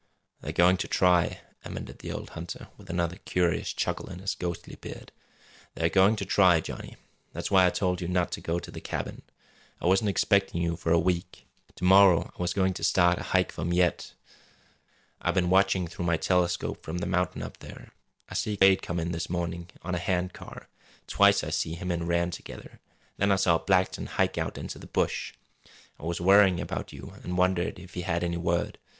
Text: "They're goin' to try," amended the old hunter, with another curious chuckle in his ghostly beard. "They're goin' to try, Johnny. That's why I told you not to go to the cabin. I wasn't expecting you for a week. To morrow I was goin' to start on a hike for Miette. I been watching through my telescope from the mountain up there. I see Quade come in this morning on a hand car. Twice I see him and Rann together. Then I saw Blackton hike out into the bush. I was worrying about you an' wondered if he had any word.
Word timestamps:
"They're 0.41 0.51
goin' 0.51 0.77
to 0.77 0.87
try," 0.87 1.41
amended 1.63 1.99
the 1.99 2.11
old 2.11 2.31
hunter, 2.31 2.69
with 2.75 2.89
another 2.89 3.17
curious 3.17 3.71
chuckle 3.71 4.09
in 4.09 4.17
his 4.17 4.33
ghostly 4.33 4.73
beard. 4.73 5.11
"They're 5.75 5.89
goin' 5.89 6.15
to 6.15 6.25
try, 6.25 6.59
Johnny. 6.59 6.97
That's 7.33 7.51
why 7.51 7.67
I 7.67 7.69
told 7.69 8.01
you 8.01 8.07
not 8.07 8.31
to 8.31 8.41
go 8.41 8.57
to 8.57 8.71
the 8.71 8.81
cabin. 8.81 9.21
I 9.79 9.85
wasn't 9.85 10.09
expecting 10.09 10.59
you 10.59 10.75
for 10.75 10.91
a 10.91 10.97
week. 10.97 11.45
To 11.75 11.83
morrow 11.85 12.33
I 12.35 12.41
was 12.41 12.55
goin' 12.55 12.73
to 12.73 12.83
start 12.83 13.19
on 13.19 13.21
a 13.21 13.27
hike 13.27 13.51
for 13.51 13.63
Miette. 13.63 14.13
I 15.21 15.29
been 15.29 15.51
watching 15.51 15.85
through 15.87 16.05
my 16.05 16.17
telescope 16.17 16.81
from 16.81 16.97
the 16.97 17.05
mountain 17.05 17.43
up 17.43 17.57
there. 17.59 17.93
I 18.27 18.33
see 18.33 18.57
Quade 18.57 18.81
come 18.81 18.99
in 18.99 19.11
this 19.11 19.29
morning 19.29 19.69
on 19.83 19.93
a 19.93 19.99
hand 19.99 20.33
car. 20.33 20.67
Twice 21.05 21.43
I 21.43 21.51
see 21.51 21.75
him 21.75 21.91
and 21.91 22.07
Rann 22.07 22.31
together. 22.31 22.79
Then 23.17 23.31
I 23.31 23.35
saw 23.35 23.59
Blackton 23.59 24.07
hike 24.07 24.39
out 24.39 24.57
into 24.57 24.79
the 24.79 24.87
bush. 24.87 25.33
I 25.99 26.05
was 26.05 26.19
worrying 26.19 26.59
about 26.59 26.91
you 26.91 27.13
an' 27.23 27.35
wondered 27.35 27.77
if 27.77 27.93
he 27.93 28.01
had 28.01 28.23
any 28.23 28.37
word. 28.37 28.79